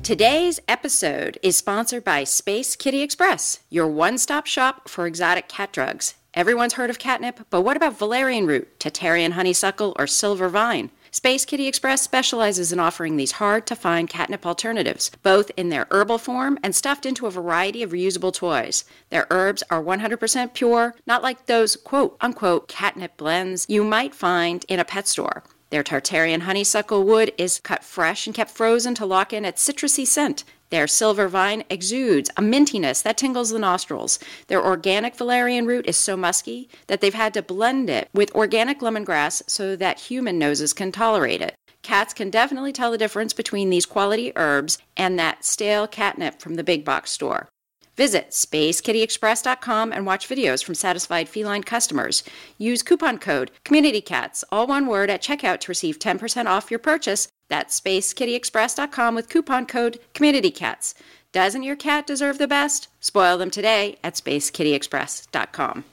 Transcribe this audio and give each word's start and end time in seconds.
Today's 0.04 0.60
episode 0.68 1.38
is 1.42 1.56
sponsored 1.56 2.04
by 2.04 2.24
Space 2.24 2.76
Kitty 2.76 3.02
Express, 3.02 3.60
your 3.70 3.88
one 3.88 4.18
stop 4.18 4.46
shop 4.46 4.90
for 4.90 5.08
exotic 5.08 5.48
cat 5.48 5.72
drugs. 5.72 6.16
Everyone's 6.34 6.74
heard 6.74 6.90
of 6.90 7.00
catnip, 7.00 7.42
but 7.50 7.62
what 7.62 7.76
about 7.76 7.98
valerian 7.98 8.46
root, 8.46 8.80
Tatarian 8.80 9.32
honeysuckle, 9.32 9.96
or 9.98 10.08
silver 10.08 10.48
vine? 10.50 10.92
Space 11.14 11.44
Kitty 11.44 11.68
Express 11.68 12.02
specializes 12.02 12.72
in 12.72 12.80
offering 12.80 13.18
these 13.18 13.34
hard 13.34 13.68
to 13.68 13.76
find 13.76 14.10
catnip 14.10 14.46
alternatives, 14.46 15.12
both 15.24 15.52
in 15.58 15.68
their 15.68 15.86
herbal 15.92 16.20
form 16.20 16.58
and 16.64 16.74
stuffed 16.74 17.06
into 17.06 17.28
a 17.28 17.32
variety 17.32 17.84
of 17.84 17.92
reusable 17.92 18.34
toys. 18.34 18.86
Their 19.10 19.28
herbs 19.30 19.62
are 19.70 19.84
100% 19.84 20.54
pure, 20.54 20.96
not 21.06 21.22
like 21.22 21.48
those 21.48 21.76
quote 21.76 22.16
unquote 22.22 22.70
catnip 22.70 23.18
blends 23.18 23.66
you 23.68 23.84
might 23.84 24.16
find 24.16 24.64
in 24.70 24.80
a 24.80 24.86
pet 24.86 25.06
store. 25.06 25.44
Their 25.70 25.84
Tartarian 25.84 26.44
honeysuckle 26.44 27.04
wood 27.04 27.34
is 27.38 27.60
cut 27.60 27.84
fresh 27.84 28.26
and 28.26 28.34
kept 28.34 28.52
frozen 28.52 28.96
to 28.96 29.06
lock 29.06 29.34
in 29.34 29.44
its 29.44 29.68
citrusy 29.68 30.08
scent. 30.08 30.46
Their 30.72 30.88
silver 30.88 31.28
vine 31.28 31.64
exudes 31.70 32.30
a 32.38 32.42
mintiness 32.42 33.04
that 33.04 33.18
tingles 33.18 33.50
the 33.50 33.60
nostrils. 33.60 34.20
Their 34.48 34.66
organic 34.66 35.16
valerian 35.16 35.66
root 35.66 35.86
is 35.86 35.98
so 35.98 36.18
musky 36.18 36.70
that 36.88 37.02
they've 37.02 37.14
had 37.14 37.34
to 37.36 37.42
blend 37.42 37.90
it 37.90 38.10
with 38.14 38.34
organic 38.34 38.80
lemongrass 38.80 39.44
so 39.48 39.76
that 39.76 40.00
human 40.00 40.40
noses 40.40 40.74
can 40.74 40.92
tolerate 40.92 41.42
it. 41.42 41.56
Cats 41.82 42.14
can 42.14 42.30
definitely 42.30 42.72
tell 42.72 42.92
the 42.92 42.98
difference 42.98 43.34
between 43.34 43.70
these 43.70 43.86
quality 43.86 44.32
herbs 44.36 44.78
and 44.96 45.20
that 45.20 45.44
stale 45.44 45.88
catnip 45.88 46.40
from 46.40 46.56
the 46.56 46.64
big 46.64 46.86
box 46.86 47.12
store. 47.12 47.50
Visit 47.98 48.30
SpaceKittyExpress.com 48.30 49.92
and 49.92 50.06
watch 50.06 50.30
videos 50.30 50.64
from 50.64 50.76
satisfied 50.76 51.28
feline 51.28 51.64
customers. 51.64 52.24
Use 52.58 52.82
coupon 52.82 53.18
code 53.18 53.52
CommunityCats, 53.66 54.46
all 54.52 54.68
one 54.68 54.88
word, 54.88 55.10
at 55.10 55.22
checkout 55.22 55.60
to 55.60 55.72
receive 55.72 56.00
10% 56.00 56.46
off 56.46 56.72
your 56.72 56.80
purchase. 56.80 57.28
That's 57.52 57.82
SpaceKittyExpress.com 57.82 59.14
with 59.14 59.28
coupon 59.28 59.66
code 59.66 60.00
CommunityCats. 60.14 60.94
Doesn't 61.34 61.64
your 61.64 61.76
cat 61.76 62.08
deserve 62.08 62.38
the 62.38 62.48
best? 62.48 62.88
Spoil 63.02 63.38
them 63.38 63.52
today 63.52 63.98
at 64.06 64.14
SpaceKittyExpress.com. 64.14 65.84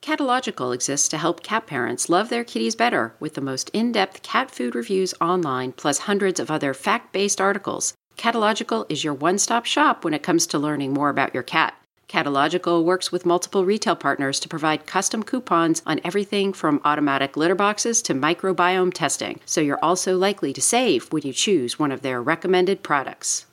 Catalogical 0.00 0.72
exists 0.72 1.06
to 1.06 1.18
help 1.18 1.44
cat 1.44 1.68
parents 1.68 2.08
love 2.08 2.28
their 2.28 2.42
kitties 2.42 2.74
better 2.74 3.14
with 3.20 3.34
the 3.34 3.40
most 3.40 3.70
in 3.72 3.92
depth 3.92 4.22
cat 4.22 4.50
food 4.50 4.74
reviews 4.74 5.14
online, 5.20 5.70
plus 5.70 5.98
hundreds 5.98 6.40
of 6.40 6.50
other 6.50 6.74
fact 6.74 7.12
based 7.12 7.40
articles. 7.40 7.94
Catalogical 8.16 8.84
is 8.88 9.04
your 9.04 9.14
one 9.14 9.38
stop 9.38 9.66
shop 9.66 10.04
when 10.04 10.12
it 10.12 10.24
comes 10.24 10.44
to 10.48 10.58
learning 10.58 10.92
more 10.92 11.08
about 11.08 11.32
your 11.32 11.44
cat. 11.44 11.79
Catalogical 12.10 12.84
works 12.84 13.12
with 13.12 13.24
multiple 13.24 13.64
retail 13.64 13.94
partners 13.94 14.40
to 14.40 14.48
provide 14.48 14.84
custom 14.84 15.22
coupons 15.22 15.80
on 15.86 16.00
everything 16.02 16.52
from 16.52 16.80
automatic 16.84 17.36
litter 17.36 17.54
boxes 17.54 18.02
to 18.02 18.14
microbiome 18.14 18.92
testing, 18.92 19.38
so 19.46 19.60
you're 19.60 19.78
also 19.80 20.18
likely 20.18 20.52
to 20.52 20.60
save 20.60 21.12
when 21.12 21.22
you 21.22 21.32
choose 21.32 21.78
one 21.78 21.92
of 21.92 22.02
their 22.02 22.20
recommended 22.20 22.82
products. 22.82 23.46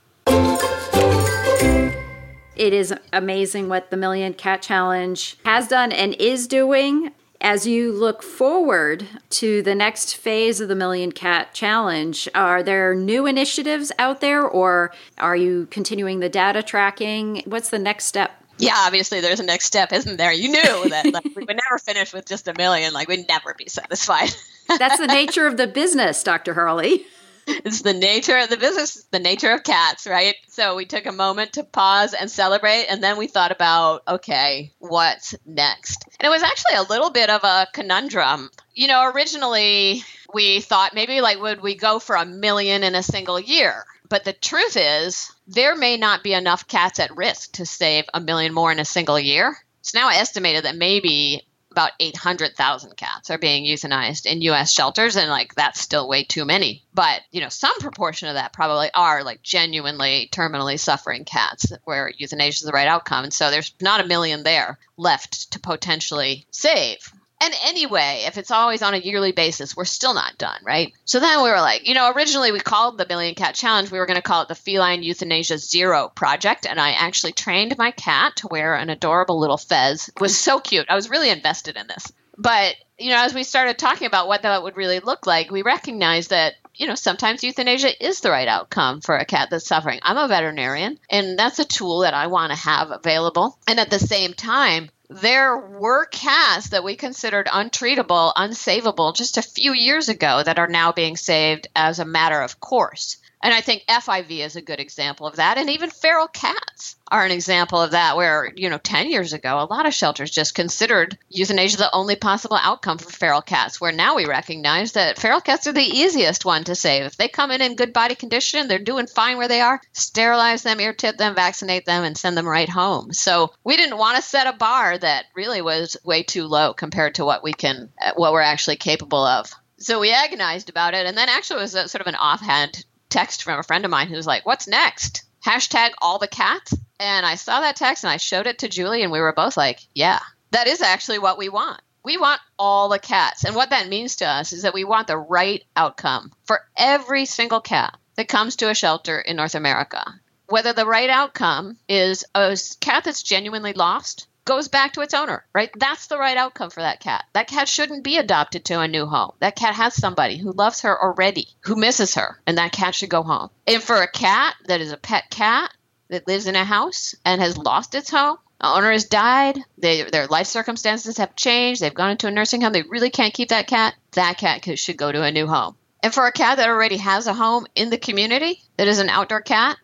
It 2.56 2.74
is 2.74 2.96
amazing 3.14 3.70
what 3.70 3.92
the 3.92 3.98
Million 3.98 4.34
Cat 4.34 4.64
Challenge 4.64 5.38
has 5.46 5.68
done 5.68 5.92
and 5.92 6.16
is 6.16 6.48
doing. 6.48 7.12
As 7.40 7.68
you 7.68 7.92
look 7.92 8.24
forward 8.24 9.08
to 9.30 9.62
the 9.62 9.76
next 9.76 10.16
phase 10.16 10.60
of 10.60 10.68
the 10.68 10.76
Million 10.76 11.12
Cat 11.12 11.54
Challenge, 11.54 12.28
are 12.34 12.64
there 12.64 12.96
new 12.96 13.28
initiatives 13.28 13.92
out 14.00 14.20
there 14.20 14.44
or 14.44 14.92
are 15.20 15.36
you 15.36 15.68
continuing 15.70 16.22
the 16.22 16.30
data 16.30 16.64
tracking? 16.64 17.44
What's 17.46 17.70
the 17.70 17.78
next 17.78 18.06
step? 18.06 18.32
Yeah, 18.58 18.74
obviously 18.76 19.22
there's 19.22 19.40
a 19.40 19.44
next 19.44 19.66
step, 19.66 19.94
isn't 19.94 20.18
there? 20.18 20.32
You 20.32 20.50
knew 20.50 20.90
that 20.90 21.12
like, 21.14 21.26
we 21.36 21.44
would 21.44 21.60
never 21.70 21.78
finish 21.80 22.14
with 22.14 22.26
just 22.26 22.48
a 22.48 22.54
million. 22.56 22.94
Like 22.94 23.08
we'd 23.08 23.28
never 23.28 23.54
be 23.54 23.68
satisfied. 23.68 24.30
That's 24.68 25.00
the 25.00 25.08
nature 25.08 25.48
of 25.48 25.58
the 25.58 25.68
business, 25.68 26.24
Dr. 26.24 26.54
Hurley. 26.54 27.06
it's 27.48 27.82
the 27.82 27.94
nature 27.94 28.38
of 28.38 28.50
the 28.50 28.58
business, 28.58 29.06
the 29.12 29.20
nature 29.20 29.52
of 29.52 29.64
cats, 29.64 30.06
right? 30.06 30.36
So 30.50 30.76
we 30.76 30.86
took 30.86 31.06
a 31.06 31.14
moment 31.14 31.54
to 31.54 31.64
pause 31.64 32.14
and 32.14 32.30
celebrate, 32.30 32.88
and 32.90 33.02
then 33.02 33.18
we 33.18 33.28
thought 33.28 33.54
about, 33.54 34.04
okay, 34.06 34.74
what's 34.80 35.34
next? 35.46 36.04
And 36.20 36.28
it 36.28 36.30
was 36.30 36.44
actually 36.44 36.76
a 36.76 36.84
little 36.84 37.10
bit 37.10 37.30
of 37.30 37.44
a 37.46 37.68
conundrum. 37.72 38.50
You 38.74 38.88
know, 38.88 39.10
originally 39.10 40.04
we 40.34 40.60
thought 40.60 40.94
maybe 40.94 41.22
like 41.22 41.40
would 41.40 41.62
we 41.62 41.76
go 41.76 42.00
for 42.00 42.18
a 42.18 42.26
million 42.26 42.84
in 42.84 42.96
a 42.96 43.04
single 43.04 43.40
year? 43.40 43.86
But 44.10 44.24
the 44.24 44.34
truth 44.34 44.78
is, 44.78 45.32
there 45.48 45.76
may 45.76 45.98
not 45.98 46.24
be 46.24 46.34
enough 46.34 46.68
cats 46.68 47.00
at 47.00 47.16
risk 47.16 47.54
to 47.54 47.66
save 47.66 48.06
a 48.14 48.22
million 48.22 48.54
more 48.54 48.72
in 48.72 48.80
a 48.80 48.86
single 48.86 49.20
year. 49.20 49.58
It's 49.82 49.94
now 49.94 50.10
estimated 50.10 50.66
that 50.66 50.76
maybe 50.76 51.48
about 51.78 51.92
800,000 52.00 52.98
cats 52.98 53.30
are 53.30 53.38
being 53.38 53.64
euthanized 53.66 54.26
in 54.26 54.42
US 54.42 54.72
shelters 54.72 55.16
and 55.16 55.30
like 55.30 55.54
that's 55.54 55.80
still 55.80 56.08
way 56.08 56.24
too 56.24 56.44
many. 56.44 56.84
But, 56.94 57.22
you 57.32 57.40
know, 57.40 57.50
some 57.50 57.78
proportion 57.80 58.28
of 58.28 58.34
that 58.34 58.52
probably 58.52 58.90
are 58.96 59.24
like 59.24 59.44
genuinely 59.44 60.30
terminally 60.32 60.80
suffering 60.80 61.24
cats 61.24 61.72
where 61.84 62.12
euthanasia 62.18 62.62
is 62.62 62.66
the 62.66 62.72
right 62.72 62.88
outcome. 62.88 63.26
And 63.26 63.34
so 63.34 63.52
there's 63.52 63.74
not 63.80 64.04
a 64.04 64.08
million 64.08 64.42
there 64.42 64.80
left 64.98 65.52
to 65.52 65.60
potentially 65.60 66.48
save. 66.50 67.12
And 67.40 67.54
anyway, 67.66 68.24
if 68.26 68.38
it's 68.38 68.52
always 68.52 68.82
on 68.82 68.96
a 68.96 68.98
yearly 68.98 69.32
basis, 69.32 69.78
we're 69.78 69.86
still 69.86 70.14
not 70.14 70.38
done, 70.38 70.60
right? 70.64 70.94
So 71.06 71.20
then 71.20 71.44
we 71.44 71.50
were 71.50 71.62
like, 71.62 71.88
you 71.88 71.94
know, 71.94 72.12
originally 72.12 72.52
we 72.52 72.60
called 72.60 72.98
the 72.98 73.06
Million 73.08 73.36
Cat 73.36 73.54
Challenge, 73.54 73.92
we 73.92 74.00
were 74.00 74.08
going 74.08 74.16
to 74.16 74.24
call 74.24 74.42
it 74.42 74.48
the 74.48 74.56
Feline 74.56 75.04
Euthanasia 75.04 75.60
Zero 75.60 76.12
Project. 76.14 76.66
And 76.66 76.80
I 76.80 76.92
actually 76.92 77.34
trained 77.34 77.78
my 77.78 77.92
cat 77.92 78.38
to 78.38 78.48
wear 78.48 78.74
an 78.74 78.90
adorable 78.90 79.40
little 79.40 79.58
fez. 79.58 80.10
It 80.10 80.20
was 80.20 80.38
so 80.40 80.60
cute. 80.60 80.88
I 80.90 80.96
was 80.96 81.10
really 81.10 81.30
invested 81.30 81.78
in 81.78 81.88
this. 81.88 82.12
But, 82.40 82.76
you 82.98 83.12
know, 83.12 83.24
as 83.24 83.34
we 83.34 83.44
started 83.44 83.78
talking 83.78 84.08
about 84.08 84.28
what 84.28 84.44
that 84.44 84.64
would 84.64 84.78
really 84.78 85.00
look 85.00 85.28
like, 85.28 85.52
we 85.52 85.62
recognized 85.62 86.32
that 86.32 86.56
you 86.78 86.86
know, 86.86 86.96
sometimes 86.96 87.44
euthanasia 87.44 88.06
is 88.06 88.22
the 88.22 88.30
right 88.30 88.48
outcome 88.48 89.02
for 89.02 89.18
a 89.18 89.26
cat 89.26 89.50
that's 89.50 89.68
suffering. 89.68 90.00
I'm 90.04 90.18
a 90.18 90.28
veterinarian, 90.28 91.00
and 91.10 91.38
that's 91.38 91.60
a 91.60 91.66
tool 91.66 92.00
that 92.00 92.14
I 92.14 92.28
want 92.28 92.52
to 92.52 92.58
have 92.58 92.92
available. 92.92 93.58
And 93.68 93.80
at 93.80 93.90
the 93.90 94.00
same 94.00 94.34
time, 94.34 94.90
there 95.10 95.58
were 95.58 96.06
cats 96.06 96.70
that 96.70 96.84
we 96.84 96.96
considered 96.96 97.48
untreatable, 97.48 98.34
unsavable 98.36 99.16
just 99.16 99.38
a 99.38 99.42
few 99.42 99.74
years 99.74 100.10
ago 100.10 100.44
that 100.44 100.60
are 100.60 100.68
now 100.68 100.92
being 100.92 101.16
saved 101.16 101.68
as 101.76 102.00
a 102.00 102.06
matter 102.06 102.42
of 102.42 102.60
course. 102.60 103.18
And 103.42 103.54
I 103.54 103.62
think 103.62 103.84
FIV 103.88 104.40
is 104.40 104.56
a 104.56 104.62
good 104.62 104.80
example 104.80 105.28
of 105.28 105.36
that. 105.36 105.58
And 105.58 105.70
even 105.70 105.90
feral 105.90 106.28
cats 106.28 106.96
are 107.10 107.24
an 107.24 107.32
example 107.32 107.82
of 107.82 107.92
that, 107.92 108.18
where, 108.18 108.52
you 108.56 108.70
know, 108.70 108.80
10 108.80 109.10
years 109.10 109.34
ago, 109.34 109.60
a 109.60 109.72
lot 109.72 109.86
of 109.86 109.94
shelters 109.94 110.32
just 110.32 110.56
considered 110.56 111.18
euthanasia 111.30 111.78
the 111.78 111.96
only 111.96 112.16
possible 112.16 112.58
outcome 112.60 112.98
for 112.98 113.10
feral 113.10 113.42
cats, 113.42 113.80
where 113.80 113.92
now 113.92 114.16
we 114.16 114.26
recognize 114.26 114.94
that 114.94 115.20
feral 115.20 115.40
cats 115.40 115.68
are 115.68 115.74
the 115.74 115.82
easiest 115.82 116.46
one 116.46 116.64
to 116.64 116.76
save. 116.76 117.06
If 117.06 117.18
they 117.18 117.28
come 117.28 117.52
in 117.52 117.62
in 117.62 117.76
good 117.76 117.94
body 117.94 118.16
condition, 118.16 118.68
they're 118.68 118.80
doing 118.80 119.08
fine 119.08 119.38
where 119.38 119.48
they 119.48 119.62
are, 119.62 119.80
sterilize 119.94 120.64
them, 120.64 120.82
ear 120.82 120.94
tip 120.94 121.18
them, 121.18 121.36
vaccinate 121.36 121.86
them, 121.86 122.04
and 122.04 122.18
send 122.18 122.36
them 122.36 122.48
right 122.48 122.70
home. 122.70 123.14
So 123.14 123.54
we 123.64 123.78
didn't 123.78 124.00
want 124.00 124.18
to 124.18 124.24
set 124.24 124.48
a 124.48 124.58
bar 124.58 124.98
that 124.98 125.26
really 125.36 125.62
was 125.62 125.96
way 126.04 126.24
too 126.24 126.46
low 126.46 126.74
compared 126.74 127.16
to 127.16 127.26
what 127.26 127.44
we 127.44 127.54
can, 127.54 127.90
what 128.16 128.34
we're 128.34 128.42
actually 128.42 128.78
capable 128.78 129.24
of. 129.24 129.54
So 129.80 130.00
we 130.00 130.12
agonized 130.12 130.70
about 130.70 130.96
it, 130.96 131.06
and 131.06 131.16
then 131.16 131.30
actually 131.30 131.60
it 131.60 131.64
was 131.64 131.76
a, 131.76 131.88
sort 131.88 132.02
of 132.02 132.08
an 132.08 132.16
offhand 132.16 132.84
text 133.10 133.44
from 133.44 133.60
a 133.60 133.64
friend 133.64 133.86
of 133.86 133.92
mine 133.92 134.08
who's 134.08 134.28
like, 134.28 134.46
What's 134.46 134.68
next? 134.68 135.24
Hashtag 135.46 135.92
all 136.02 136.20
the 136.20 136.28
cats. 136.28 136.74
And 137.00 137.26
I 137.26 137.36
saw 137.36 137.62
that 137.62 137.76
text 137.76 138.04
and 138.04 138.12
I 138.12 138.18
showed 138.18 138.48
it 138.48 138.60
to 138.60 138.70
Julie, 138.70 139.04
and 139.04 139.12
we 139.12 139.20
were 139.20 139.34
both 139.34 139.58
like, 139.58 139.82
Yeah, 139.94 140.20
that 140.52 140.68
is 140.68 140.82
actually 140.82 141.20
what 141.20 141.38
we 141.38 141.50
want. 141.50 141.82
We 142.04 142.18
want 142.18 142.42
all 142.58 142.90
the 142.90 143.00
cats. 143.00 143.44
And 143.44 143.56
what 143.56 143.72
that 143.72 143.90
means 143.90 144.18
to 144.18 144.26
us 144.26 144.54
is 144.54 144.62
that 144.62 144.74
we 144.74 144.86
want 144.86 145.08
the 145.08 145.18
right 145.18 145.64
outcome 145.76 146.32
for 146.46 146.62
every 146.78 147.26
single 147.26 147.60
cat 147.60 147.98
that 148.16 148.30
comes 148.30 148.56
to 148.58 148.70
a 148.70 148.76
shelter 148.76 149.20
in 149.20 149.36
North 149.36 149.56
America. 149.56 150.04
Whether 150.48 150.72
the 150.72 150.86
right 150.86 151.10
outcome 151.10 151.78
is 151.90 152.24
a 152.34 152.58
cat 152.80 153.04
that's 153.04 153.24
genuinely 153.24 153.74
lost 153.74 154.28
goes 154.48 154.68
back 154.68 154.94
to 154.94 155.02
its 155.02 155.14
owner, 155.14 155.46
right? 155.54 155.70
That's 155.78 156.08
the 156.08 156.18
right 156.18 156.38
outcome 156.38 156.72
for 156.72 156.82
that 156.82 157.00
cat. 157.00 157.26
That 157.34 157.48
cat 157.48 157.68
shouldn't 157.68 158.04
be 158.04 158.18
adopted 158.18 158.66
to 158.66 158.80
a 158.80 158.88
new 158.88 159.06
home. 159.06 159.34
That 159.40 159.56
cat 159.56 159.76
has 159.76 159.94
somebody 159.94 160.38
who 160.38 160.52
loves 160.52 160.82
her 160.82 161.00
already, 161.00 161.50
who 161.62 161.76
misses 161.76 162.16
her, 162.16 162.42
and 162.48 162.58
that 162.58 162.72
cat 162.72 162.96
should 162.96 163.10
go 163.10 163.22
home. 163.22 163.50
And 163.68 163.84
for 163.84 164.02
a 164.02 164.12
cat 164.12 164.56
that 164.66 164.82
is 164.82 164.92
a 164.92 164.98
pet 164.98 165.30
cat 165.30 165.72
that 166.08 166.28
lives 166.28 166.48
in 166.48 166.56
a 166.56 166.64
house 166.64 167.14
and 167.26 167.42
has 167.42 167.58
lost 167.58 167.94
its 167.94 168.10
home, 168.10 168.38
the 168.60 168.68
owner 168.68 168.92
has 168.92 169.06
died, 169.06 169.60
they, 169.78 170.04
their 170.04 170.28
life 170.28 170.48
circumstances 170.48 171.18
have 171.18 171.36
changed, 171.36 171.82
they've 171.82 171.94
gone 171.94 172.12
into 172.12 172.28
a 172.28 172.32
nursing 172.32 172.62
home, 172.62 172.74
they 172.74 172.82
really 172.84 173.12
can't 173.12 173.34
keep 173.34 173.50
that 173.50 173.68
cat, 173.68 173.94
that 174.14 174.38
cat 174.38 174.80
should 174.80 174.98
go 174.98 175.12
to 175.12 175.22
a 175.22 175.32
new 175.32 175.46
home. 175.46 175.76
And 176.02 176.14
for 176.14 176.26
a 176.26 176.32
cat 176.32 176.58
that 176.58 176.70
already 176.70 176.98
has 176.98 177.28
a 177.28 177.34
home 177.34 177.68
in 177.76 177.90
the 177.90 177.98
community, 177.98 178.62
that 178.78 178.88
is 178.88 179.00
an 179.00 179.10
outdoor 179.10 179.42
cat, 179.42 179.78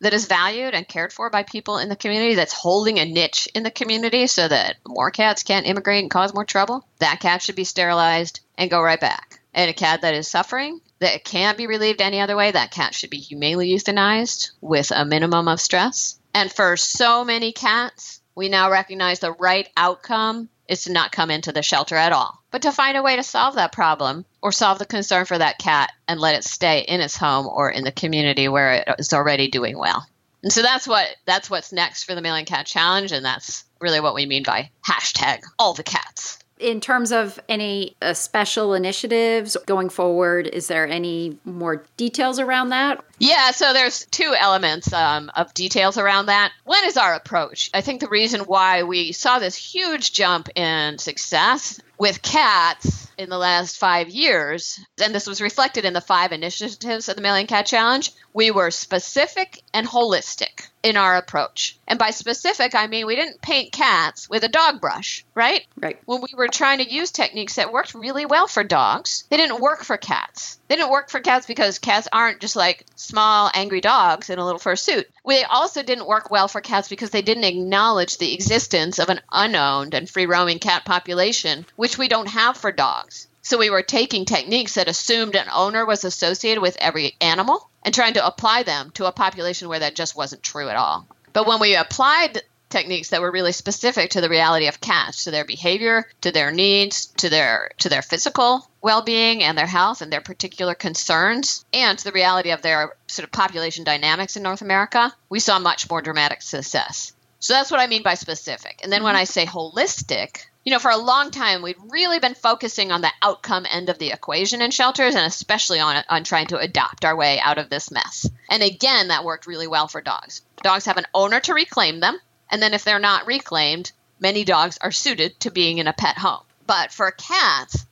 that 0.00 0.14
is 0.14 0.26
valued 0.26 0.74
and 0.74 0.86
cared 0.86 1.12
for 1.12 1.30
by 1.30 1.42
people 1.42 1.78
in 1.78 1.88
the 1.88 1.96
community, 1.96 2.34
that's 2.34 2.52
holding 2.52 2.98
a 2.98 3.04
niche 3.04 3.48
in 3.54 3.62
the 3.62 3.70
community 3.70 4.26
so 4.26 4.46
that 4.46 4.76
more 4.86 5.10
cats 5.10 5.42
can't 5.42 5.66
immigrate 5.66 6.02
and 6.02 6.10
cause 6.10 6.34
more 6.34 6.44
trouble, 6.44 6.86
that 6.98 7.20
cat 7.20 7.42
should 7.42 7.56
be 7.56 7.64
sterilized 7.64 8.40
and 8.58 8.70
go 8.70 8.82
right 8.82 9.00
back. 9.00 9.40
And 9.54 9.70
a 9.70 9.74
cat 9.74 10.02
that 10.02 10.14
is 10.14 10.28
suffering, 10.28 10.80
that 10.98 11.24
can't 11.24 11.56
be 11.56 11.66
relieved 11.66 12.02
any 12.02 12.20
other 12.20 12.36
way, 12.36 12.50
that 12.50 12.70
cat 12.70 12.94
should 12.94 13.10
be 13.10 13.18
humanely 13.18 13.70
euthanized 13.70 14.50
with 14.60 14.90
a 14.90 15.04
minimum 15.06 15.48
of 15.48 15.60
stress. 15.60 16.18
And 16.34 16.52
for 16.52 16.76
so 16.76 17.24
many 17.24 17.52
cats, 17.52 18.20
we 18.34 18.50
now 18.50 18.70
recognize 18.70 19.20
the 19.20 19.32
right 19.32 19.68
outcome 19.76 20.50
is 20.68 20.84
to 20.84 20.92
not 20.92 21.12
come 21.12 21.30
into 21.30 21.52
the 21.52 21.62
shelter 21.62 21.96
at 21.96 22.12
all, 22.12 22.42
but 22.50 22.62
to 22.62 22.72
find 22.72 22.96
a 22.96 23.02
way 23.02 23.16
to 23.16 23.22
solve 23.22 23.54
that 23.54 23.72
problem 23.72 24.24
or 24.42 24.52
solve 24.52 24.78
the 24.78 24.86
concern 24.86 25.24
for 25.24 25.38
that 25.38 25.58
cat 25.58 25.92
and 26.08 26.20
let 26.20 26.34
it 26.34 26.44
stay 26.44 26.80
in 26.80 27.00
its 27.00 27.16
home 27.16 27.46
or 27.46 27.70
in 27.70 27.84
the 27.84 27.92
community 27.92 28.48
where 28.48 28.74
it 28.74 28.88
is 28.98 29.12
already 29.12 29.48
doing 29.48 29.78
well. 29.78 30.06
And 30.42 30.52
so 30.52 30.62
that's 30.62 30.86
what 30.86 31.08
that's 31.24 31.50
what's 31.50 31.72
next 31.72 32.04
for 32.04 32.14
the 32.14 32.22
Million 32.22 32.46
Cat 32.46 32.66
Challenge, 32.66 33.10
and 33.10 33.24
that's 33.24 33.64
really 33.80 34.00
what 34.00 34.14
we 34.14 34.26
mean 34.26 34.44
by 34.44 34.70
hashtag 34.86 35.40
all 35.58 35.74
the 35.74 35.82
cats. 35.82 36.38
In 36.58 36.80
terms 36.80 37.12
of 37.12 37.38
any 37.48 37.96
uh, 38.00 38.14
special 38.14 38.72
initiatives 38.72 39.56
going 39.66 39.90
forward, 39.90 40.46
is 40.46 40.68
there 40.68 40.88
any 40.88 41.38
more 41.44 41.84
details 41.96 42.38
around 42.38 42.70
that? 42.70 43.04
Yeah, 43.18 43.50
so 43.50 43.72
there's 43.72 44.06
two 44.06 44.34
elements 44.38 44.92
um, 44.92 45.30
of 45.36 45.52
details 45.52 45.98
around 45.98 46.26
that. 46.26 46.52
One 46.64 46.84
is 46.86 46.96
our 46.96 47.14
approach. 47.14 47.70
I 47.74 47.82
think 47.82 48.00
the 48.00 48.08
reason 48.08 48.40
why 48.42 48.84
we 48.84 49.12
saw 49.12 49.38
this 49.38 49.56
huge 49.56 50.12
jump 50.12 50.48
in 50.54 50.98
success 50.98 51.80
with 51.98 52.22
cats 52.22 53.08
in 53.18 53.30
the 53.30 53.38
last 53.38 53.78
five 53.78 54.08
years, 54.08 54.80
and 55.02 55.14
this 55.14 55.26
was 55.26 55.40
reflected 55.40 55.84
in 55.84 55.92
the 55.92 56.00
five 56.00 56.32
initiatives 56.32 57.08
of 57.08 57.16
the 57.16 57.22
Million 57.22 57.46
Cat 57.46 57.66
Challenge, 57.66 58.12
we 58.34 58.50
were 58.50 58.70
specific 58.70 59.62
and 59.72 59.86
holistic 59.86 60.55
in 60.86 60.96
our 60.96 61.16
approach. 61.16 61.76
And 61.88 61.98
by 61.98 62.10
specific, 62.10 62.76
I 62.76 62.86
mean 62.86 63.06
we 63.06 63.16
didn't 63.16 63.42
paint 63.42 63.72
cats 63.72 64.30
with 64.30 64.44
a 64.44 64.48
dog 64.48 64.80
brush, 64.80 65.24
right? 65.34 65.66
Right. 65.76 65.98
When 66.04 66.20
we 66.20 66.28
were 66.36 66.46
trying 66.46 66.78
to 66.78 66.88
use 66.88 67.10
techniques 67.10 67.56
that 67.56 67.72
worked 67.72 67.94
really 67.94 68.24
well 68.24 68.46
for 68.46 68.62
dogs, 68.62 69.24
they 69.28 69.36
didn't 69.36 69.60
work 69.60 69.82
for 69.82 69.96
cats. 69.96 70.60
They 70.68 70.76
didn't 70.76 70.92
work 70.92 71.10
for 71.10 71.18
cats 71.18 71.44
because 71.44 71.80
cats 71.80 72.06
aren't 72.12 72.40
just 72.40 72.54
like 72.54 72.86
small, 72.94 73.50
angry 73.52 73.80
dogs 73.80 74.30
in 74.30 74.38
a 74.38 74.44
little 74.44 74.60
fursuit. 74.60 75.06
They 75.26 75.42
also 75.42 75.82
didn't 75.82 76.06
work 76.06 76.30
well 76.30 76.46
for 76.46 76.60
cats 76.60 76.88
because 76.88 77.10
they 77.10 77.22
didn't 77.22 77.42
acknowledge 77.42 78.18
the 78.18 78.32
existence 78.32 79.00
of 79.00 79.08
an 79.08 79.20
unowned 79.32 79.92
and 79.92 80.08
free 80.08 80.26
roaming 80.26 80.60
cat 80.60 80.84
population, 80.84 81.66
which 81.74 81.98
we 81.98 82.06
don't 82.06 82.28
have 82.28 82.56
for 82.56 82.70
dogs. 82.70 83.26
So 83.46 83.58
we 83.58 83.70
were 83.70 83.82
taking 83.82 84.24
techniques 84.24 84.74
that 84.74 84.88
assumed 84.88 85.36
an 85.36 85.46
owner 85.54 85.86
was 85.86 86.02
associated 86.02 86.60
with 86.60 86.76
every 86.80 87.14
animal 87.20 87.70
and 87.84 87.94
trying 87.94 88.14
to 88.14 88.26
apply 88.26 88.64
them 88.64 88.90
to 88.94 89.06
a 89.06 89.12
population 89.12 89.68
where 89.68 89.78
that 89.78 89.94
just 89.94 90.16
wasn't 90.16 90.42
true 90.42 90.68
at 90.68 90.74
all. 90.74 91.06
But 91.32 91.46
when 91.46 91.60
we 91.60 91.76
applied 91.76 92.42
techniques 92.70 93.10
that 93.10 93.20
were 93.20 93.30
really 93.30 93.52
specific 93.52 94.10
to 94.10 94.20
the 94.20 94.28
reality 94.28 94.66
of 94.66 94.80
cats, 94.80 95.22
to 95.22 95.30
their 95.30 95.44
behavior, 95.44 96.08
to 96.22 96.32
their 96.32 96.50
needs, 96.50 97.06
to 97.18 97.28
their 97.30 97.70
to 97.78 97.88
their 97.88 98.02
physical 98.02 98.68
well-being 98.82 99.44
and 99.44 99.56
their 99.56 99.64
health 99.64 100.02
and 100.02 100.12
their 100.12 100.20
particular 100.20 100.74
concerns, 100.74 101.64
and 101.72 101.96
to 101.96 102.04
the 102.04 102.10
reality 102.10 102.50
of 102.50 102.62
their 102.62 102.94
sort 103.06 103.22
of 103.22 103.30
population 103.30 103.84
dynamics 103.84 104.34
in 104.34 104.42
North 104.42 104.62
America, 104.62 105.14
we 105.28 105.38
saw 105.38 105.60
much 105.60 105.88
more 105.88 106.02
dramatic 106.02 106.42
success. 106.42 107.12
So 107.38 107.52
that's 107.52 107.70
what 107.70 107.78
I 107.78 107.86
mean 107.86 108.02
by 108.02 108.14
specific. 108.14 108.80
And 108.82 108.90
then 108.90 109.04
when 109.04 109.14
mm-hmm. 109.14 109.20
I 109.20 109.24
say 109.24 109.46
holistic, 109.46 110.46
you 110.66 110.72
know, 110.72 110.80
for 110.80 110.90
a 110.90 110.96
long 110.96 111.30
time, 111.30 111.62
we'd 111.62 111.76
really 111.90 112.18
been 112.18 112.34
focusing 112.34 112.90
on 112.90 113.00
the 113.00 113.12
outcome 113.22 113.64
end 113.70 113.88
of 113.88 113.98
the 113.98 114.10
equation 114.10 114.60
in 114.60 114.72
shelters 114.72 115.14
and 115.14 115.24
especially 115.24 115.78
on, 115.78 116.02
on 116.08 116.24
trying 116.24 116.48
to 116.48 116.58
adopt 116.58 117.04
our 117.04 117.14
way 117.14 117.38
out 117.38 117.58
of 117.58 117.70
this 117.70 117.92
mess. 117.92 118.28
And 118.50 118.64
again, 118.64 119.08
that 119.08 119.24
worked 119.24 119.46
really 119.46 119.68
well 119.68 119.86
for 119.86 120.00
dogs. 120.00 120.42
Dogs 120.64 120.86
have 120.86 120.96
an 120.96 121.06
owner 121.14 121.38
to 121.38 121.54
reclaim 121.54 122.00
them, 122.00 122.18
and 122.50 122.60
then 122.60 122.74
if 122.74 122.82
they're 122.82 122.98
not 122.98 123.28
reclaimed, 123.28 123.92
many 124.18 124.42
dogs 124.42 124.76
are 124.80 124.90
suited 124.90 125.38
to 125.38 125.52
being 125.52 125.78
in 125.78 125.86
a 125.86 125.92
pet 125.92 126.18
home. 126.18 126.42
But 126.66 126.90
for 126.90 127.12
cats, 127.12 127.86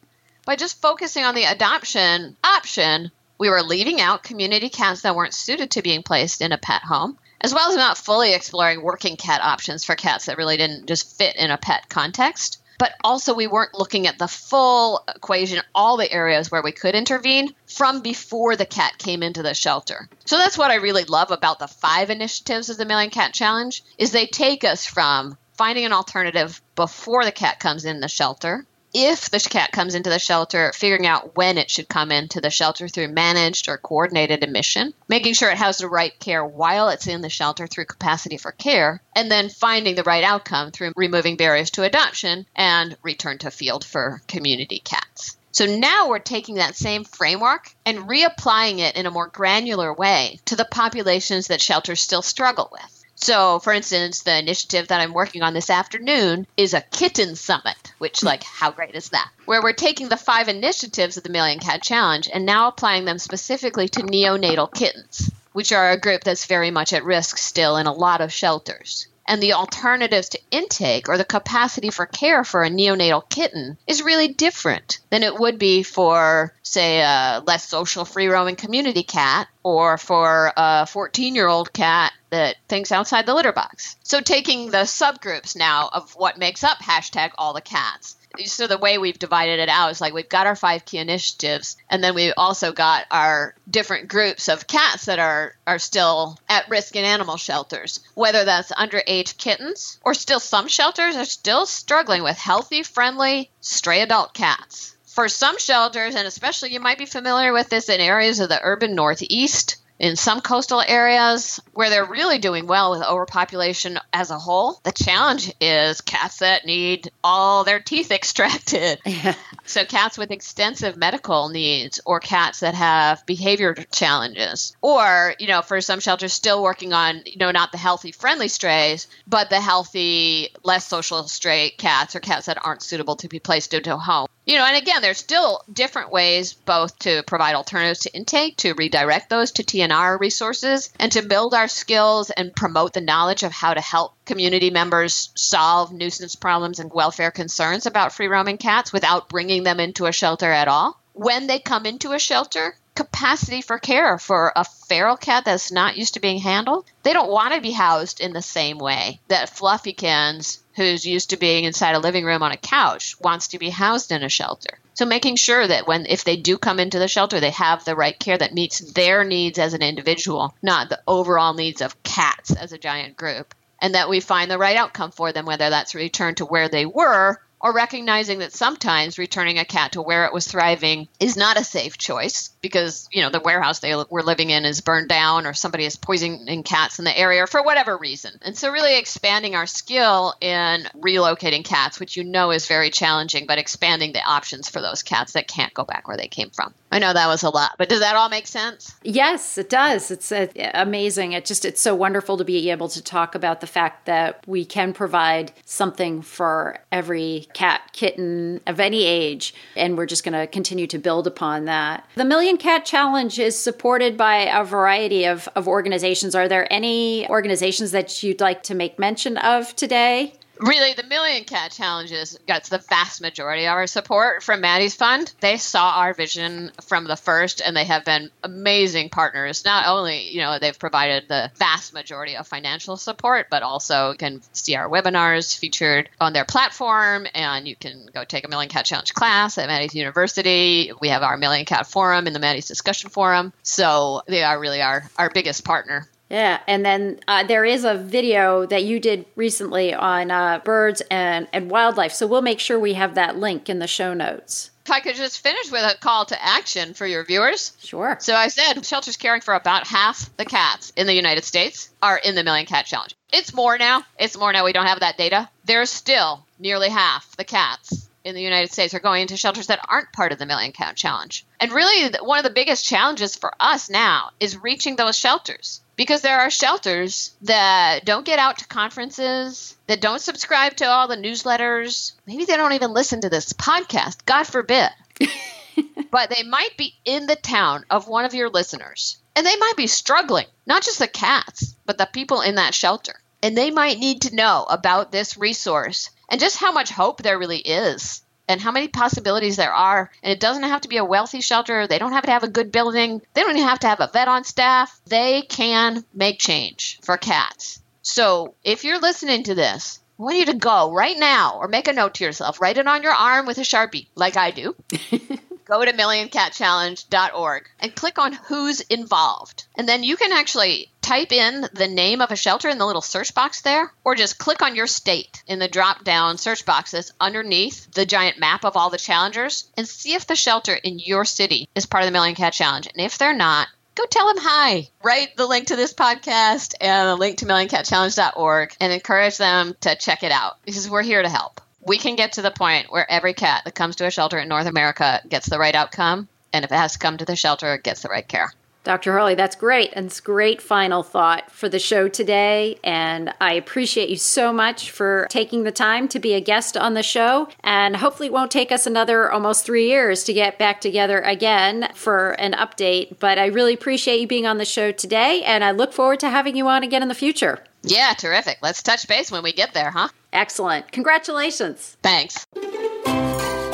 by 0.45 0.57
just 0.57 0.83
focusing 0.83 1.23
on 1.23 1.37
the 1.37 1.45
adoption 1.45 2.37
option, 2.43 3.13
we 3.39 3.51
were 3.51 3.63
leaving 3.63 4.01
out 4.01 4.25
community 4.25 4.69
cats 4.69 5.03
that 5.03 5.15
weren't 5.15 5.33
suited 5.33 5.71
to 5.71 5.83
being 5.83 6.03
placed 6.03 6.41
in 6.41 6.51
a 6.51 6.59
pet 6.59 6.83
home, 6.83 7.19
as 7.41 7.55
well 7.55 7.71
as 7.71 7.77
not 7.77 7.99
fully 7.99 8.35
exploring 8.35 8.83
working 8.83 9.17
cat 9.17 9.41
options 9.43 9.85
for 9.85 9.95
cats 9.95 10.27
that 10.27 10.39
really 10.39 10.57
didn't 10.57 10.87
just 10.87 11.17
fit 11.17 11.37
in 11.37 11.53
a 11.53 11.57
pet 11.57 11.89
context 11.89 12.59
but 12.79 12.93
also 13.03 13.35
we 13.35 13.47
weren't 13.47 13.75
looking 13.75 14.07
at 14.07 14.19
the 14.19 14.29
full 14.29 15.05
equation, 15.15 15.63
all 15.75 15.97
the 15.97 16.11
areas 16.11 16.51
where 16.51 16.63
we 16.63 16.73
could 16.73 16.95
intervene 16.95 17.55
from 17.67 18.01
before 18.01 18.57
the 18.57 18.67
cat 18.67 18.99
came 18.99 19.23
into 19.23 19.43
the 19.43 19.55
shelter. 19.55 20.09
So 20.25 20.37
that's 20.37 20.59
what 20.59 20.71
I 20.71 20.77
really 20.77 21.05
love 21.05 21.31
about 21.31 21.59
the 21.59 21.69
five 21.69 22.11
initiatives 22.11 22.71
of 22.71 22.77
the 22.77 22.87
Million 22.87 23.11
Cat 23.11 23.35
Challenge 23.35 23.83
is 23.99 24.11
they 24.11 24.27
take 24.27 24.65
us 24.65 24.87
from 24.87 25.37
finding 25.57 25.85
an 25.85 25.93
alternative 25.93 26.61
before 26.75 27.25
the 27.25 27.33
cat 27.33 27.61
comes 27.61 27.85
in 27.85 28.01
the 28.01 28.09
shelter 28.09 28.67
if 28.95 29.29
the 29.29 29.41
cat 29.41 29.73
comes 29.73 29.97
into 29.97 30.09
the 30.09 30.21
shelter, 30.21 30.73
figuring 30.73 31.05
out 31.05 31.37
when 31.37 31.59
it 31.59 31.69
should 31.69 31.89
come 31.89 32.13
into 32.13 32.41
the 32.41 32.49
shelter 32.49 32.87
through 32.87 33.09
managed 33.09 33.69
or 33.69 33.77
coordinated 33.77 34.45
admission, 34.45 34.95
making 35.09 35.35
sure 35.35 35.51
it 35.51 35.59
has 35.59 35.79
the 35.79 35.89
right 35.89 36.17
care 36.21 36.45
while 36.45 36.89
it's 36.89 37.09
in 37.09 37.21
the 37.21 37.29
shelter 37.29 37.67
through 37.67 37.87
capacity 37.87 38.39
for 38.39 38.53
care, 38.53 39.03
and 39.17 39.29
then 39.31 39.49
finding 39.49 39.97
the 39.97 40.05
right 40.05 40.23
outcome 40.23 40.71
through 40.71 40.93
removing 40.95 41.37
barriers 41.37 41.71
to 41.73 41.83
adoption 41.83 42.47
and 42.55 42.97
return 43.03 43.37
to 43.39 43.51
field 43.51 43.85
for 43.85 44.23
community 44.29 44.81
cats. 44.85 45.37
So 45.51 45.67
now 45.67 46.09
we're 46.09 46.19
taking 46.21 46.57
that 46.57 46.75
same 46.77 47.05
framework 47.05 47.71
and 47.87 48.09
reapplying 48.09 48.79
it 48.79 48.97
in 48.97 49.07
a 49.07 49.11
more 49.11 49.29
granular 49.29 49.93
way 49.93 50.41
to 50.47 50.57
the 50.57 50.65
populations 50.65 51.49
that 51.49 51.61
shelters 51.61 52.01
still 52.01 52.23
struggle 52.23 52.69
with. 52.73 52.94
So, 53.25 53.59
for 53.59 53.73
instance, 53.73 54.21
the 54.21 54.39
initiative 54.39 54.89
that 54.89 55.01
I'm 55.01 55.15
working 55.15 55.41
on 55.41 55.55
this 55.55 55.71
afternoon 55.71 56.47
is 56.59 56.75
a 56.75 56.83
kitten 56.83 57.37
summit, 57.37 57.95
which, 57.97 58.23
like, 58.23 58.45
how 58.45 58.71
great 58.71 58.95
is 58.95 59.09
that? 59.09 59.31
Where 59.47 59.63
we're 59.63 59.73
taking 59.73 60.11
the 60.11 60.19
five 60.19 60.51
initiatives 60.51 61.17
of 61.17 61.23
the 61.23 61.31
Million 61.31 61.59
Cat 61.59 61.83
Challenge 61.83 62.29
and 62.31 62.45
now 62.45 62.69
applying 62.69 63.07
them 63.07 63.19
specifically 63.19 63.89
to 63.89 64.03
neonatal 64.03 64.75
kittens, 64.75 65.31
which 65.53 65.73
are 65.73 65.91
a 65.91 65.99
group 65.99 66.23
that's 66.23 66.45
very 66.45 66.71
much 66.71 66.93
at 66.93 67.03
risk 67.03 67.39
still 67.39 67.79
in 67.79 67.87
a 67.87 67.95
lot 67.95 68.21
of 68.21 68.31
shelters. 68.31 69.07
And 69.27 69.43
the 69.43 69.55
alternatives 69.55 70.31
to 70.31 70.41
intake 70.51 71.09
or 71.09 71.17
the 71.17 71.25
capacity 71.25 71.91
for 71.91 72.07
care 72.07 72.45
for 72.45 72.63
a 72.63 72.71
neonatal 72.71 73.29
kitten 73.29 73.79
is 73.87 74.03
really 74.03 74.29
different 74.29 74.99
than 75.11 75.23
it 75.23 75.39
would 75.39 75.59
be 75.59 75.83
for, 75.83 76.53
say, 76.63 77.01
a 77.01 77.43
less 77.47 77.69
social 77.69 78.05
free 78.05 78.27
roaming 78.27 78.57
community 78.57 79.03
cat 79.03 79.49
or 79.63 79.97
for 79.97 80.53
a 80.57 80.87
14 80.87 81.35
year 81.35 81.49
old 81.49 81.73
cat 81.73 82.13
that 82.31 82.57
thinks 82.69 82.93
outside 82.93 83.27
the 83.27 83.35
litter 83.35 83.53
box. 83.53 83.97
So 84.03 84.21
taking 84.21 84.71
the 84.71 84.79
subgroups 84.79 85.57
now 85.57 85.89
of 85.93 86.15
what 86.17 86.39
makes 86.39 86.65
up 86.65 86.79
hashtag 86.79 87.31
all 87.39 87.55
the 87.55 87.61
cats 87.61 88.17
so 88.45 88.67
the 88.67 88.79
way 88.79 88.99
we've 88.99 89.19
divided 89.19 89.61
it 89.61 89.69
out 89.69 89.91
is 89.91 90.01
like 90.01 90.13
we've 90.13 90.29
got 90.29 90.47
our 90.47 90.57
five 90.57 90.85
key 90.85 90.99
initiatives 90.99 91.77
and 91.89 92.03
then 92.03 92.15
we've 92.15 92.35
also 92.37 92.73
got 92.73 93.07
our 93.11 93.55
different 93.71 94.09
groups 94.09 94.49
of 94.49 94.67
cats 94.67 95.07
that 95.07 95.19
are 95.19 95.55
are 95.67 95.79
still 95.79 96.39
at 96.49 96.69
risk 96.69 96.97
in 96.97 97.05
animal 97.05 97.37
shelters. 97.37 98.01
Whether 98.15 98.45
that's 98.45 98.73
underage 98.73 99.37
kittens 99.37 99.99
or 100.03 100.15
still 100.15 100.41
some 100.41 100.69
shelters 100.69 101.17
are 101.17 101.25
still 101.25 101.67
struggling 101.67 102.23
with 102.23 102.37
healthy 102.37 102.83
friendly 102.83 103.51
stray 103.61 104.01
adult 104.01 104.35
cats. 104.35 104.97
For 105.05 105.29
some 105.29 105.59
shelters 105.59 106.15
and 106.15 106.27
especially 106.27 106.73
you 106.73 106.81
might 106.81 106.99
be 106.99 107.07
familiar 107.07 107.53
with 107.53 107.69
this 107.69 107.89
in 107.89 108.01
areas 108.01 108.41
of 108.41 108.49
the 108.49 108.61
urban 108.63 108.95
northeast 108.95 109.77
in 109.99 110.17
some 110.17 110.41
coastal 110.41 110.83
areas 110.87 111.61
where 111.73 111.91
they're 111.91 112.05
really 112.05 112.39
doing 112.39 112.67
well 112.67 112.91
with 112.91 113.03
overpopulation 113.03 113.99
as 114.13 114.31
a 114.31 114.39
whole, 114.39 114.81
the 114.83 114.93
challenge 114.93 115.53
is 115.61 116.01
cats 116.01 116.39
that 116.39 116.67
need 116.67 117.11
all 117.23 117.65
their 117.65 117.81
teeth 117.81 118.11
extracted. 118.11 119.01
Yeah. 119.15 119.35
So, 119.65 119.85
cats 119.85 120.19
with 120.19 120.31
extensive 120.31 120.97
medical 120.97 121.49
needs, 121.49 122.01
or 122.05 122.19
cats 122.19 122.61
that 122.61 122.75
have 122.75 123.25
behavior 123.27 123.75
challenges, 123.93 124.77
or, 124.83 125.35
you 125.39 125.47
know, 125.47 125.63
for 125.63 125.81
some 125.81 126.01
shelters, 126.01 126.33
still 126.33 126.63
working 126.63 126.93
on, 126.93 127.23
you 127.25 127.39
know, 127.39 127.51
not 127.53 127.71
the 127.71 127.79
healthy, 127.79 128.11
friendly 128.11 128.49
strays, 128.49 129.07
but 129.27 129.51
the 129.51 129.61
healthy, 129.61 130.49
less 130.65 130.87
social 130.87 131.23
stray 131.29 131.71
cats 131.71 132.17
or 132.17 132.21
cats 132.21 132.47
that 132.47 132.59
aren't 132.65 132.83
suitable 132.83 133.17
to 133.17 133.29
be 133.29 133.39
placed 133.39 133.73
into 133.73 133.95
a 133.95 133.99
home. 133.99 134.27
You 134.47 134.59
know, 134.59 134.67
and 134.67 134.77
again, 134.77 135.01
there's 135.01 135.19
still 135.19 135.63
different 135.73 136.13
ways 136.13 136.53
both 136.53 136.99
to 137.01 137.23
provide 137.23 137.55
alternatives 137.55 138.01
to 138.01 138.15
intake, 138.15 138.59
to 138.59 138.75
redirect 138.75 139.31
those 139.31 139.53
to 139.53 139.63
TNR 139.63 140.21
resources, 140.21 140.91
and 140.99 141.11
to 141.13 141.23
build 141.23 141.55
our 141.55 141.69
skills 141.69 142.31
and 142.31 142.55
promote 142.55 142.93
the 142.93 143.01
knowledge 143.01 143.43
of 143.43 143.53
how 143.53 143.73
to 143.73 143.81
help 143.81 144.15
community 144.27 144.69
members 144.71 145.31
solve 145.35 145.93
nuisance 145.93 146.37
problems 146.37 146.79
and 146.79 146.93
welfare 146.93 147.31
concerns 147.31 147.87
about 147.87 148.13
free 148.13 148.29
roaming 148.29 148.59
cats 148.59 148.93
without 148.93 149.31
bringing 149.31 149.63
them 149.63 149.81
into 149.81 150.05
a 150.05 150.13
shelter 150.13 150.51
at 150.51 150.69
all. 150.69 151.01
When 151.15 151.47
they 151.47 151.59
come 151.59 151.87
into 151.87 152.13
a 152.13 152.19
shelter, 152.19 152.77
capacity 152.95 153.61
for 153.61 153.79
care 153.79 154.19
for 154.19 154.53
a 154.55 154.65
feral 154.65 155.17
cat 155.17 155.45
that's 155.45 155.73
not 155.73 155.97
used 155.97 156.15
to 156.15 156.21
being 156.21 156.39
handled. 156.39 156.85
They 157.03 157.13
don't 157.13 157.31
want 157.31 157.55
to 157.55 157.61
be 157.61 157.73
housed 157.73 158.21
in 158.21 158.33
the 158.33 158.43
same 158.43 158.79
way 158.79 159.21
that 159.29 159.51
Fluffykins, 159.51 160.59
who's 160.75 161.07
used 161.07 161.31
to 161.31 161.37
being 161.37 161.65
inside 161.65 161.95
a 161.95 162.01
living 162.01 162.25
room 162.25 162.43
on 162.43 162.53
a 162.53 162.57
couch, 162.57 163.17
wants 163.21 163.49
to 163.49 163.59
be 163.59 163.71
housed 163.71 164.13
in 164.13 164.23
a 164.23 164.29
shelter. 164.29 164.79
So 164.95 165.07
making 165.07 165.37
sure 165.37 165.67
that 165.67 165.87
when 165.87 166.07
if 166.07 166.25
they 166.25 166.37
do 166.37 166.59
come 166.59 166.79
into 166.79 166.99
the 166.99 167.09
shelter, 167.09 167.41
they 167.41 167.51
have 167.51 167.85
the 167.85 167.97
right 167.97 168.19
care 168.19 168.39
that 168.39 168.55
meets 168.55 168.81
their 168.93 169.25
needs 169.25 169.59
as 169.59 169.75
an 169.75 169.83
individual, 169.83 170.55
not 170.63 170.89
the 170.89 171.01
overall 171.07 171.55
needs 171.55 171.81
of 171.83 172.01
cats 172.03 172.55
as 172.55 172.73
a 172.73 172.79
giant 172.79 173.17
group. 173.17 173.55
And 173.81 173.95
that 173.95 174.09
we 174.09 174.21
find 174.21 174.51
the 174.51 174.59
right 174.59 174.77
outcome 174.77 175.11
for 175.11 175.33
them, 175.33 175.47
whether 175.47 175.69
that's 175.69 175.95
return 175.95 176.37
to 176.37 176.47
where 176.47 176.69
they 176.69 176.87
were 176.87 177.39
or 177.65 177.73
recognizing 177.73 178.41
that 178.41 178.53
sometimes 178.53 179.19
returning 179.19 179.59
a 179.59 179.65
cat 179.65 179.93
to 179.93 180.03
where 180.03 180.27
it 180.27 180.35
was 180.35 180.47
thriving 180.47 181.09
is 181.19 181.35
not 181.35 181.59
a 181.59 181.65
safe 181.65 181.97
choice 181.97 182.51
because 182.61 183.09
you 183.11 183.23
know 183.23 183.31
the 183.31 183.41
warehouse 183.41 183.79
they 183.79 183.95
were 184.11 184.23
living 184.23 184.51
in 184.51 184.67
is 184.67 184.83
burned 184.83 185.09
down 185.09 185.47
or 185.47 185.55
somebody 185.55 185.87
is 185.87 185.97
poisoning 185.97 186.63
cats 186.63 186.99
in 186.99 187.07
the 187.07 187.19
area 187.19 187.47
for 187.47 187.63
whatever 187.63 187.97
reason. 187.97 188.33
And 188.43 188.57
so 188.57 188.71
really 188.71 188.99
expanding 188.99 189.55
our 189.55 189.67
skill 189.67 190.35
in 190.43 190.87
relocating 190.95 191.65
cats 191.65 191.99
which 191.99 192.19
you 192.19 192.25
know 192.25 192.51
is 192.51 192.69
very 192.69 192.91
challenging 192.91 193.47
but 193.47 193.59
expanding 193.59 194.13
the 194.13 194.23
options 194.23 194.69
for 194.69 194.83
those 194.83 195.03
cats 195.03 195.33
that 195.33 195.49
can't 195.49 195.73
go 195.73 195.85
back 195.85 196.07
where 196.07 196.19
they 196.19 196.29
came 196.29 196.51
from 196.51 196.75
I 196.95 197.01
know 197.01 197.13
that 197.13 197.27
was 197.27 197.43
a 197.43 197.51
lot, 197.51 197.73
but 197.77 197.89
does 197.89 197.99
that 197.99 198.15
all 198.15 198.29
make 198.29 198.47
sense? 198.47 198.95
Yes, 199.03 199.59
it 199.59 199.69
does. 199.69 200.13
It's 200.13 200.31
uh, 200.31 200.47
amazing. 200.75 201.33
It 201.33 201.45
just 201.45 201.65
it's 201.65 201.81
so 201.81 201.93
wonderful 201.93 202.37
to 202.37 202.45
be 202.45 202.71
able 202.71 202.89
to 202.91 203.03
talk 203.03 203.35
about 203.35 203.61
the 203.61 203.67
fact 203.67 204.07
that 204.07 204.45
we 204.47 204.65
can 204.65 204.93
provide 204.93 205.51
something 205.65 206.23
for 206.23 206.79
every 206.93 207.49
cat, 207.53 207.81
kitten 207.93 208.61
of 208.69 208.79
any 208.79 209.05
age, 209.07 209.55
and 209.75 209.99
we're 209.99 210.07
just 210.07 210.23
going 210.23 210.39
to 210.39 210.47
continue 210.47 210.87
to 210.87 210.99
build 210.99 211.27
upon 211.27 211.65
that. 211.65 212.09
The 212.15 212.25
Million 212.25 212.59
Cat 212.59 212.85
Challenge 212.85 213.41
is 213.41 213.59
supported 213.59 214.17
by 214.17 214.37
a 214.37 214.63
variety 214.63 215.25
of, 215.25 215.49
of 215.57 215.67
organizations. 215.67 216.37
Are 216.37 216.47
there 216.47 216.73
any 216.73 217.29
organizations 217.29 217.91
that 217.91 218.23
you'd 218.23 218.41
like 218.41 218.63
to 218.65 218.75
make 218.75 219.01
mention 219.01 219.37
of 219.39 219.75
today? 219.75 220.35
Really, 220.59 220.95
the 220.95 221.03
Million 221.03 221.45
Cat 221.45 221.73
Challenges 221.73 222.39
gets 222.47 222.69
the 222.69 222.79
vast 222.79 223.21
majority 223.21 223.67
of 223.67 223.73
our 223.73 223.87
support 223.87 224.43
from 224.43 224.61
Maddie's 224.61 224.95
Fund. 224.95 225.33
They 225.41 225.57
saw 225.57 225.95
our 225.97 226.15
vision 226.15 226.71
from 226.87 227.05
the 227.05 227.17
first, 227.17 227.61
and 227.61 227.77
they 227.77 227.85
have 227.85 228.05
been 228.05 228.31
amazing 228.43 229.09
partners. 229.09 229.65
Not 229.65 229.89
only, 229.89 230.31
you 230.31 230.41
know, 230.41 230.59
they've 230.59 230.79
provided 230.79 231.29
the 231.29 231.51
vast 231.57 231.93
majority 231.93 232.37
of 232.37 232.47
financial 232.47 232.97
support, 232.97 233.49
but 233.51 233.63
also 233.63 234.15
can 234.15 234.43
see 234.53 234.77
our 234.77 234.89
webinars 234.89 235.59
featured 235.59 236.09
on 236.21 236.33
their 236.33 236.45
platform, 236.45 237.27
and 237.35 237.67
you 237.67 237.75
can 237.75 238.09
go 238.15 238.25
take 238.25 238.45
a 238.45 238.49
Million 238.49 238.71
Cat 238.71 238.85
Challenge 238.85 239.13
class 239.13 239.59
at 239.59 239.67
Maddie's 239.67 239.95
University. 239.95 240.93
We 241.01 241.09
have 241.09 241.23
our 241.23 241.37
Million 241.37 241.65
Cat 241.65 241.87
Forum 241.89 242.27
in 242.29 242.33
the 242.33 242.39
Maddie's 242.39 242.69
Discussion 242.69 243.11
Forum. 243.11 243.53
So 243.65 244.23
they 244.29 244.45
are 244.45 244.59
really 244.61 244.83
our, 244.83 245.11
our 245.19 245.31
biggest 245.31 245.65
partner. 245.65 246.09
Yeah, 246.31 246.61
and 246.67 246.85
then 246.85 247.21
uh, 247.29 247.45
there 247.45 247.65
is 247.65 247.85
a 247.85 247.95
video 247.95 248.67
that 248.67 248.85
you 248.85 248.99
did 248.99 249.27
recently 249.37 249.93
on 249.93 250.31
uh, 250.31 250.61
birds 250.65 251.03
and, 251.11 251.47
and 251.53 251.71
wildlife. 251.71 252.13
So 252.13 252.27
we'll 252.27 252.43
make 252.43 252.61
sure 252.61 252.79
we 252.79 252.95
have 252.95 253.15
that 253.15 253.37
link 253.37 253.69
in 253.69 253.79
the 253.79 253.87
show 253.87 254.15
notes. 254.15 254.71
If 254.85 254.91
I 254.91 255.01
could 255.01 255.17
just 255.17 255.41
finish 255.41 255.71
with 255.71 255.83
a 255.83 255.97
call 255.99 256.27
to 256.27 256.45
action 256.45 256.93
for 256.93 257.07
your 257.07 257.25
viewers. 257.25 257.73
Sure. 257.83 258.19
So 258.21 258.35
I 258.35 258.49
said 258.49 258.85
shelters 258.85 259.17
caring 259.17 259.41
for 259.41 259.55
about 259.55 259.87
half 259.87 260.35
the 260.37 260.45
cats 260.45 260.93
in 260.97 261.07
the 261.07 261.15
United 261.15 261.45
States 261.45 261.89
are 262.03 262.19
in 262.19 262.35
the 262.35 262.45
Million 262.45 262.67
Cat 262.67 262.85
Challenge. 262.85 263.15
It's 263.33 263.55
more 263.55 263.79
now. 263.79 264.03
It's 264.19 264.37
more 264.37 264.53
now. 264.53 264.65
We 264.65 264.73
don't 264.73 264.87
have 264.87 265.01
that 265.01 265.17
data. 265.17 265.49
There's 265.65 265.89
still 265.89 266.45
nearly 266.59 266.91
half 266.91 267.35
the 267.37 267.45
cats 267.45 268.09
in 268.25 268.35
the 268.35 268.43
United 268.43 268.73
States 268.73 268.95
are 268.95 269.01
going 269.01 269.23
into 269.23 269.37
shelters 269.37 269.67
that 269.67 269.85
aren't 269.89 270.13
part 270.13 270.33
of 270.33 270.39
the 270.39 270.47
Million 270.47 270.73
Cat 270.73 270.97
Challenge. 270.97 271.45
And 271.61 271.73
really, 271.73 272.11
one 272.23 272.39
of 272.39 272.45
the 272.45 272.51
biggest 272.51 272.85
challenges 272.85 273.37
for 273.37 273.53
us 273.61 273.91
now 273.91 274.31
is 274.41 274.57
reaching 274.57 274.97
those 274.97 275.19
shelters 275.19 275.83
because 275.97 276.23
there 276.23 276.41
are 276.41 276.51
shelters 276.51 277.37
that 277.43 278.05
don't 278.05 278.27
get 278.27 278.39
out 278.39 278.59
to 278.59 278.67
conferences, 278.67 279.77
that 279.87 280.01
don't 280.01 280.21
subscribe 280.21 280.77
to 280.77 280.87
all 280.87 281.07
the 281.07 281.17
newsletters. 281.17 282.13
Maybe 282.27 282.47
they 282.47 282.57
don't 282.57 282.73
even 282.73 282.93
listen 282.93 283.21
to 283.21 283.29
this 283.29 283.53
podcast, 283.53 284.25
God 284.25 284.45
forbid. 284.45 284.91
but 286.11 286.31
they 286.31 286.43
might 286.45 286.77
be 286.77 286.95
in 287.05 287.27
the 287.27 287.37
town 287.37 287.85
of 287.91 288.09
one 288.09 288.25
of 288.25 288.35
your 288.35 288.49
listeners. 288.49 289.19
And 289.37 289.47
they 289.47 289.57
might 289.57 289.77
be 289.77 289.87
struggling, 289.87 290.47
not 290.67 290.83
just 290.83 290.99
the 290.99 291.09
cats, 291.09 291.75
but 291.85 291.99
the 291.99 292.07
people 292.07 292.41
in 292.41 292.55
that 292.55 292.75
shelter. 292.75 293.15
And 293.43 293.57
they 293.57 293.71
might 293.71 293.99
need 293.99 294.23
to 294.23 294.35
know 294.35 294.65
about 294.69 295.13
this 295.13 295.37
resource 295.37 296.11
and 296.29 296.41
just 296.41 296.59
how 296.59 296.73
much 296.73 296.91
hope 296.91 297.23
there 297.23 297.39
really 297.39 297.59
is 297.59 298.23
and 298.49 298.61
how 298.61 298.71
many 298.71 298.89
possibilities 298.89 299.57
there 299.57 299.73
are. 299.73 300.11
And 300.23 300.33
it 300.33 300.41
doesn't 300.41 300.65
have 300.65 300.83
to 300.83 300.89
be 300.89 300.99
a 300.99 301.05
wealthy 301.05 301.41
shelter. 301.41 301.87
They 301.87 301.99
don't 301.99 302.13
have 302.13 302.25
to 302.25 302.33
have 302.33 302.45
a 302.45 302.49
good 302.49 302.73
building. 302.73 303.23
They 303.33 303.43
don't 303.43 303.57
even 303.57 303.69
have 303.69 303.81
to 303.81 303.89
have 303.89 304.01
a 304.01 304.11
vet 304.13 304.29
on 304.29 304.45
staff. 304.45 305.01
They 305.07 305.43
can 305.43 306.05
make 306.13 306.39
change 306.39 306.99
for 307.03 307.17
cats. 307.17 307.81
So 308.03 308.55
if 308.63 308.85
you're 308.85 309.01
listening 309.01 309.45
to 309.45 309.55
this, 309.55 310.01
I 310.19 310.23
want 310.23 310.37
you 310.37 310.47
to 310.47 310.55
go 310.55 310.93
right 310.93 311.19
now 311.19 311.59
or 311.59 311.69
make 311.69 311.89
a 311.89 311.93
note 311.93 312.15
to 312.15 312.25
yourself. 312.25 312.61
Write 312.61 312.79
it 312.79 312.87
on 312.87 313.03
your 313.03 313.13
arm 313.13 313.47
with 313.47 313.59
a 313.59 313.63
Sharpie, 313.63 314.09
like 314.15 314.37
I 314.37 314.51
do. 314.51 314.77
go 315.65 315.85
to 315.85 315.93
millioncatchallenge.org 315.93 317.69
and 317.81 317.95
click 317.95 318.19
on 318.19 318.33
who's 318.33 318.81
involved. 318.83 319.67
And 319.75 319.89
then 319.89 320.05
you 320.05 320.17
can 320.17 320.33
actually 320.33 320.93
type 321.05 321.33
in 321.33 321.69
the 321.75 321.87
name 321.87 322.23
of 322.23 322.31
a 322.31 322.37
shelter 322.37 322.69
in 322.71 322.79
the 322.79 322.87
little 322.87 323.03
search 323.03 323.35
box 323.35 323.61
there, 323.61 323.93
or 324.05 324.15
just 324.15 324.39
click 324.39 324.63
on 324.63 324.75
your 324.75 324.87
state 324.87 325.43
in 325.47 325.59
the 325.59 325.69
drop 325.69 326.03
down 326.03 326.39
search 326.39 326.65
boxes 326.65 327.13
underneath 327.21 327.93
the 327.93 328.07
giant 328.07 328.39
map 328.39 328.65
of 328.65 328.77
all 328.77 328.89
the 328.89 328.97
challengers 328.97 329.69
and 329.77 329.87
see 329.87 330.15
if 330.15 330.27
the 330.27 330.35
shelter 330.35 330.75
in 330.75 330.99
your 330.99 331.27
city 331.27 331.69
is 331.75 331.85
part 331.85 332.03
of 332.03 332.09
the 332.09 332.13
Million 332.13 332.35
Cat 332.35 332.55
Challenge. 332.55 332.87
And 332.87 333.05
if 333.05 333.19
they're 333.19 333.37
not, 333.37 333.69
go 333.95 334.07
tell 334.07 334.29
them 334.29 334.43
hi. 334.43 334.89
Write 335.03 335.37
the 335.37 335.47
link 335.47 335.67
to 335.67 335.77
this 335.77 335.93
podcast 335.93 336.75
and 336.81 337.11
a 337.11 337.15
link 337.15 337.39
to 337.39 337.47
millioncatchallenge.org 337.47 338.75
and 338.81 338.93
encourage 338.93 339.37
them 339.37 339.77
to 339.83 339.97
check 339.97 340.23
it 340.23 340.33
out 340.33 340.57
because 340.65 340.89
we're 340.89 341.03
here 341.03 341.23
to 341.23 341.29
help 341.29 341.61
we 341.87 341.99
can 341.99 342.17
get 342.17 342.33
to 342.33 342.43
the 342.43 342.51
point 342.51 342.91
where 342.91 343.11
every 343.11 343.35
cat 343.35 343.63
that 343.67 343.75
comes 343.75 343.97
to 343.97 344.07
a 344.07 344.11
shelter 344.11 344.39
in 344.39 344.49
North 344.49 344.67
America 344.67 345.21
gets 345.29 345.51
the 345.51 345.59
right 345.59 345.75
outcome. 345.75 346.29
And 346.51 346.65
if 346.65 346.73
it 346.73 346.77
has 346.77 346.95
to 346.95 346.99
come 346.99 347.19
to 347.19 347.27
the 347.27 347.37
shelter, 347.37 347.75
it 347.75 347.83
gets 347.83 348.01
the 348.01 348.09
right 348.09 348.27
care. 348.27 348.51
Dr. 348.85 349.13
Hurley, 349.13 349.35
that's 349.35 349.57
great. 349.57 349.91
And 349.95 350.07
it's 350.07 350.21
great 350.21 350.61
final 350.61 351.03
thought 351.03 351.51
for 351.51 351.69
the 351.69 351.79
show 351.79 352.07
today. 352.07 352.79
And 352.85 353.33
I 353.41 353.55
appreciate 353.55 354.11
you 354.11 354.17
so 354.17 354.53
much 354.53 354.91
for 354.91 355.27
taking 355.31 355.65
the 355.65 355.73
time 355.73 356.07
to 356.09 356.19
be 356.19 356.35
a 356.35 356.41
guest 356.41 356.77
on 356.77 356.95
the 356.95 357.03
show. 357.03 357.49
And 357.61 357.97
hopefully, 357.97 358.29
it 358.29 358.33
won't 358.33 358.51
take 358.51 358.71
us 358.71 358.87
another 358.87 359.33
almost 359.33 359.65
three 359.65 359.89
years 359.89 360.23
to 360.25 360.33
get 360.33 360.59
back 360.59 360.81
together 360.81 361.21
again 361.21 361.89
for 361.95 362.33
an 362.33 362.53
update. 362.53 363.19
But 363.19 363.39
I 363.39 363.47
really 363.47 363.73
appreciate 363.75 364.21
you 364.21 364.27
being 364.27 364.47
on 364.47 364.59
the 364.59 364.65
show 364.65 364.93
today. 364.93 365.43
And 365.45 365.65
I 365.65 365.71
look 365.71 365.93
forward 365.93 366.21
to 366.21 366.29
having 366.29 366.55
you 366.57 366.69
on 366.69 366.83
again 366.83 367.03
in 367.03 367.09
the 367.09 367.15
future. 367.15 367.61
Yeah, 367.83 368.13
terrific. 368.15 368.59
Let's 368.63 368.83
touch 368.83 369.09
base 369.09 369.31
when 369.31 369.43
we 369.43 369.53
get 369.53 369.75
there, 369.75 369.91
huh? 369.91 370.09
Excellent. 370.33 370.91
Congratulations. 370.93 371.97
Thanks. 372.03 372.47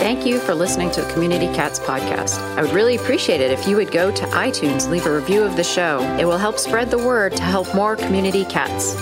Thank 0.00 0.24
you 0.24 0.40
for 0.40 0.54
listening 0.54 0.90
to 0.92 1.02
the 1.02 1.12
Community 1.12 1.46
Cats 1.48 1.78
podcast. 1.78 2.38
I 2.56 2.62
would 2.62 2.72
really 2.72 2.96
appreciate 2.96 3.42
it 3.42 3.50
if 3.50 3.68
you 3.68 3.76
would 3.76 3.92
go 3.92 4.10
to 4.10 4.22
iTunes, 4.28 4.88
leave 4.88 5.04
a 5.04 5.14
review 5.14 5.42
of 5.42 5.56
the 5.56 5.62
show. 5.62 6.00
It 6.18 6.24
will 6.24 6.38
help 6.38 6.58
spread 6.58 6.90
the 6.90 6.96
word 6.96 7.36
to 7.36 7.42
help 7.42 7.74
more 7.74 7.96
community 7.96 8.46
cats. 8.46 8.94